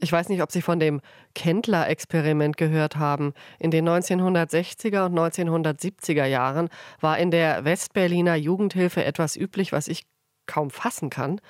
[0.00, 1.00] Ich weiß nicht, ob Sie von dem
[1.34, 3.34] Kendler-Experiment gehört haben.
[3.58, 6.68] In den 1960er und 1970er Jahren
[7.00, 10.06] war in der Westberliner Jugendhilfe etwas üblich, was ich
[10.46, 11.40] kaum fassen kann.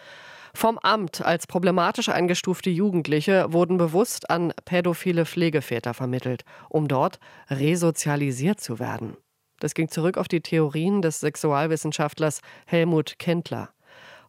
[0.54, 7.20] Vom Amt als problematisch eingestufte Jugendliche wurden bewusst an pädophile Pflegeväter vermittelt, um dort
[7.50, 9.16] resozialisiert zu werden.
[9.60, 13.70] Das ging zurück auf die Theorien des Sexualwissenschaftlers Helmut Kendler.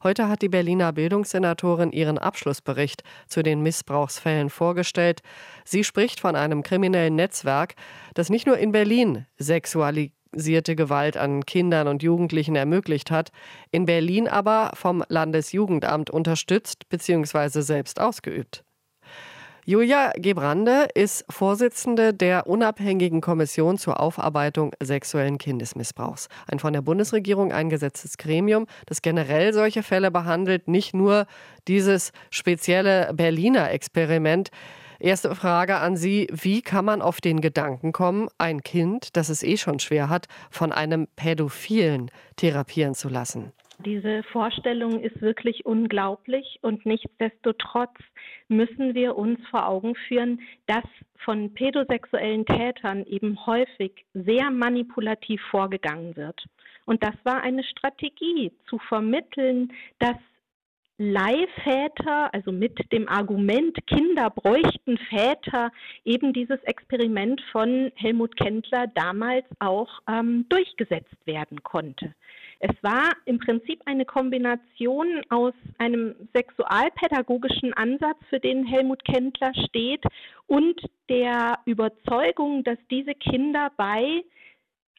[0.02, 5.22] Heute hat die Berliner Bildungssenatorin ihren Abschlussbericht zu den Missbrauchsfällen vorgestellt.
[5.66, 7.76] Sie spricht von einem kriminellen Netzwerk,
[8.14, 13.32] das nicht nur in Berlin sexualisierte Gewalt an Kindern und Jugendlichen ermöglicht hat,
[13.72, 17.60] in Berlin aber vom Landesjugendamt unterstützt bzw.
[17.60, 18.64] selbst ausgeübt.
[19.70, 26.28] Julia Gebrande ist Vorsitzende der unabhängigen Kommission zur Aufarbeitung sexuellen Kindesmissbrauchs.
[26.52, 31.28] Ein von der Bundesregierung eingesetztes Gremium, das generell solche Fälle behandelt, nicht nur
[31.68, 34.50] dieses spezielle Berliner Experiment.
[35.00, 39.44] Erste Frage an Sie, wie kann man auf den Gedanken kommen, ein Kind, das es
[39.44, 43.54] eh schon schwer hat, von einem Pädophilen therapieren zu lassen?
[43.86, 47.96] Diese Vorstellung ist wirklich unglaublich und nichtsdestotrotz
[48.50, 50.84] müssen wir uns vor Augen führen, dass
[51.24, 56.46] von pädosexuellen Tätern eben häufig sehr manipulativ vorgegangen wird.
[56.86, 60.18] Und das war eine Strategie, zu vermitteln, dass
[61.02, 65.72] Leihväter, also mit dem Argument, Kinder bräuchten Väter,
[66.04, 72.14] eben dieses Experiment von Helmut Kendler damals auch ähm, durchgesetzt werden konnte.
[72.60, 80.04] Es war im Prinzip eine Kombination aus einem sexualpädagogischen Ansatz, für den Helmut Kendler steht,
[80.48, 84.24] und der Überzeugung, dass diese Kinder bei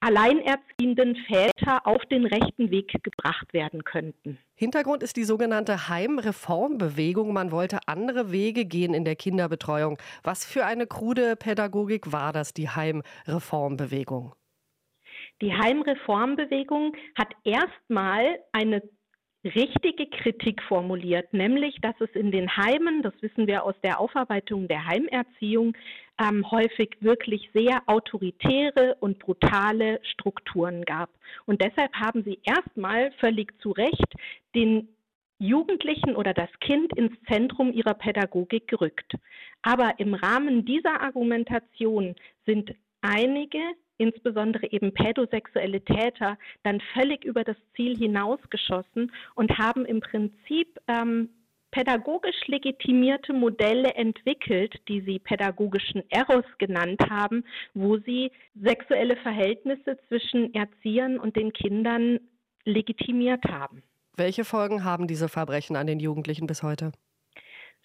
[0.01, 4.39] alleinerziehenden Väter auf den rechten Weg gebracht werden könnten.
[4.55, 7.33] Hintergrund ist die sogenannte Heimreformbewegung.
[7.35, 9.99] Man wollte andere Wege gehen in der Kinderbetreuung.
[10.23, 14.35] Was für eine krude Pädagogik war das, die Heimreformbewegung?
[15.41, 18.83] Die Heimreformbewegung hat erstmal eine
[19.45, 24.69] richtige Kritik formuliert, nämlich, dass es in den Heimen, das wissen wir aus der Aufarbeitung
[24.69, 25.75] der Heimerziehung,
[26.21, 31.09] ähm, häufig wirklich sehr autoritäre und brutale Strukturen gab.
[31.47, 34.15] Und deshalb haben sie erstmal völlig zu Recht
[34.55, 34.89] den
[35.39, 39.15] Jugendlichen oder das Kind ins Zentrum ihrer Pädagogik gerückt.
[39.63, 43.59] Aber im Rahmen dieser Argumentation sind einige
[44.01, 51.29] insbesondere eben pädosexuelle Täter, dann völlig über das Ziel hinausgeschossen und haben im Prinzip ähm,
[51.71, 57.45] pädagogisch legitimierte Modelle entwickelt, die sie pädagogischen Eros genannt haben,
[57.75, 62.19] wo sie sexuelle Verhältnisse zwischen Erziehern und den Kindern
[62.65, 63.83] legitimiert haben.
[64.17, 66.93] Welche Folgen haben diese Verbrechen an den Jugendlichen bis heute?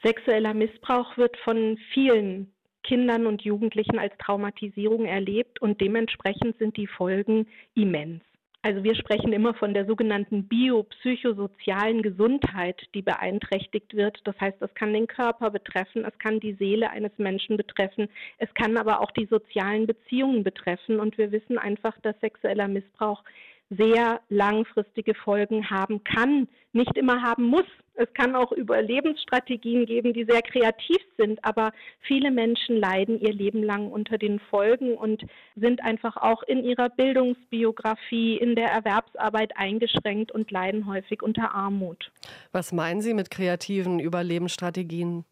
[0.03, 2.54] Sexueller Missbrauch wird von vielen
[2.85, 8.21] Kindern und Jugendlichen als Traumatisierung erlebt und dementsprechend sind die Folgen immens.
[8.61, 14.19] Also wir sprechen immer von der sogenannten biopsychosozialen Gesundheit, die beeinträchtigt wird.
[14.23, 18.07] Das heißt, es kann den Körper betreffen, es kann die Seele eines Menschen betreffen,
[18.39, 20.99] es kann aber auch die sozialen Beziehungen betreffen.
[20.99, 23.23] Und wir wissen einfach, dass sexueller Missbrauch
[23.69, 27.65] sehr langfristige Folgen haben kann, nicht immer haben muss.
[27.95, 31.71] Es kann auch Überlebensstrategien geben, die sehr kreativ sind, aber
[32.01, 35.23] viele Menschen leiden ihr Leben lang unter den Folgen und
[35.55, 42.11] sind einfach auch in ihrer Bildungsbiografie, in der Erwerbsarbeit eingeschränkt und leiden häufig unter Armut.
[42.51, 45.23] Was meinen Sie mit kreativen Überlebensstrategien?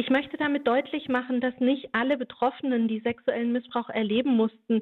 [0.00, 4.80] Ich möchte damit deutlich machen, dass nicht alle Betroffenen, die sexuellen Missbrauch erleben mussten,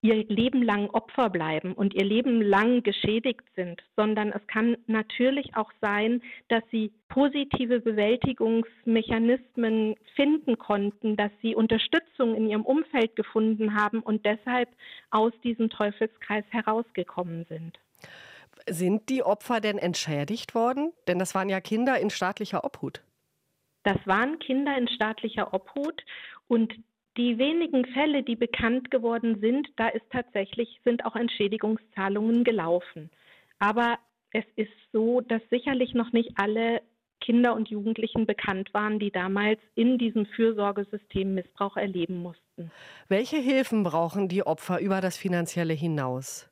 [0.00, 5.56] ihr Leben lang Opfer bleiben und ihr Leben lang geschädigt sind, sondern es kann natürlich
[5.56, 13.74] auch sein, dass sie positive Bewältigungsmechanismen finden konnten, dass sie Unterstützung in ihrem Umfeld gefunden
[13.74, 14.68] haben und deshalb
[15.10, 17.80] aus diesem Teufelskreis herausgekommen sind.
[18.68, 20.92] Sind die Opfer denn entschädigt worden?
[21.08, 23.02] Denn das waren ja Kinder in staatlicher Obhut.
[23.82, 26.04] Das waren Kinder in staatlicher Obhut
[26.46, 26.74] und
[27.18, 33.10] die wenigen Fälle, die bekannt geworden sind, da ist tatsächlich, sind auch Entschädigungszahlungen gelaufen.
[33.58, 33.98] Aber
[34.32, 36.80] es ist so, dass sicherlich noch nicht alle
[37.20, 42.70] Kinder und Jugendlichen bekannt waren, die damals in diesem Fürsorgesystem Missbrauch erleben mussten.
[43.08, 46.48] Welche Hilfen brauchen die Opfer über das Finanzielle hinaus?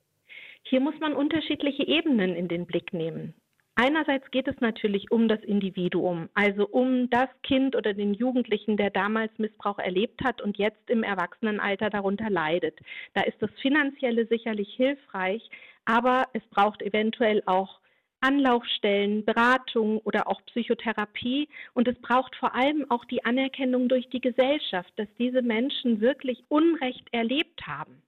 [0.63, 3.35] Hier muss man unterschiedliche Ebenen in den Blick nehmen.
[3.79, 8.89] Einerseits geht es natürlich um das Individuum, also um das Kind oder den Jugendlichen, der
[8.89, 12.79] damals Missbrauch erlebt hat und jetzt im Erwachsenenalter darunter leidet.
[13.13, 15.47] Da ist das Finanzielle sicherlich hilfreich,
[15.85, 17.81] aber es braucht eventuell auch
[18.21, 21.47] Anlaufstellen, Beratung oder auch Psychotherapie.
[21.75, 26.43] Und es braucht vor allem auch die Anerkennung durch die Gesellschaft, dass diese Menschen wirklich
[26.49, 28.03] Unrecht erlebt haben.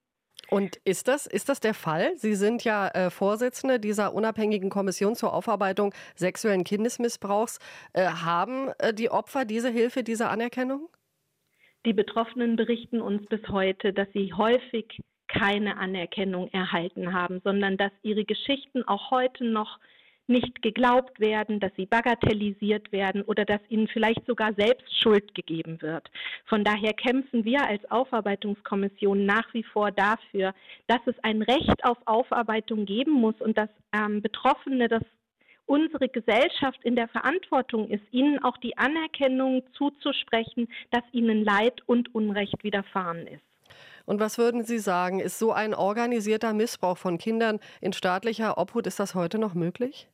[0.50, 2.12] Und ist das, ist das der Fall?
[2.17, 7.59] Sie sind ja äh, Vorsitzende dieser unabhängigen Kommission zur Aufarbeitung sexuellen Kindesmissbrauchs.
[7.93, 10.89] Äh, haben äh, die Opfer diese Hilfe, diese Anerkennung?
[11.85, 17.93] Die Betroffenen berichten uns bis heute, dass sie häufig keine Anerkennung erhalten haben, sondern dass
[18.03, 19.79] ihre Geschichten auch heute noch
[20.29, 25.81] nicht geglaubt werden, dass sie bagatellisiert werden oder dass ihnen vielleicht sogar selbst Schuld gegeben
[25.83, 26.11] wird.
[26.45, 30.55] Von daher kämpfen wir als Aufarbeitungskommission nach wie vor dafür,
[30.87, 35.03] dass es ein Recht auf Aufarbeitung geben muss und dass ähm, Betroffene dass
[35.67, 42.15] unsere Gesellschaft in der Verantwortung ist, ihnen auch die Anerkennung zuzusprechen, dass ihnen Leid und
[42.15, 43.43] Unrecht widerfahren ist.
[44.07, 48.87] Und was würden Sie sagen, ist so ein organisierter Missbrauch von Kindern in staatlicher Obhut,
[48.87, 50.09] ist das heute noch möglich?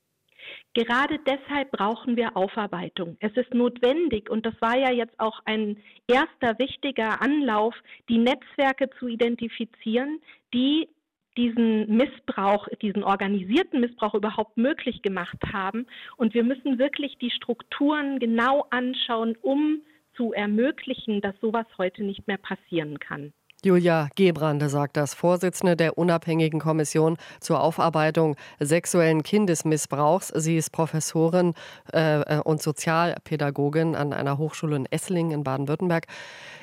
[0.75, 3.17] Gerade deshalb brauchen wir Aufarbeitung.
[3.21, 7.75] Es ist notwendig, und das war ja jetzt auch ein erster wichtiger Anlauf,
[8.09, 10.21] die Netzwerke zu identifizieren,
[10.53, 10.89] die
[11.37, 15.87] diesen Missbrauch, diesen organisierten Missbrauch überhaupt möglich gemacht haben.
[16.17, 19.83] Und wir müssen wirklich die Strukturen genau anschauen, um
[20.17, 23.33] zu ermöglichen, dass sowas heute nicht mehr passieren kann.
[23.65, 30.29] Julia Gebrande sagt das, Vorsitzende der unabhängigen Kommission zur Aufarbeitung sexuellen Kindesmissbrauchs.
[30.29, 31.55] Sie ist Professorin
[31.93, 36.07] äh, und Sozialpädagogin an einer Hochschule in Esslingen in Baden-Württemberg.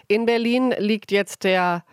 [0.08, 1.84] In Berlin liegt jetzt der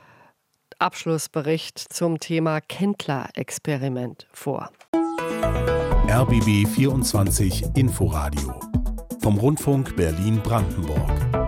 [0.79, 4.71] Abschlussbericht zum Thema Kendler-Experiment vor.
[6.09, 8.61] RBB 24 Inforadio
[9.21, 11.48] vom Rundfunk Berlin-Brandenburg.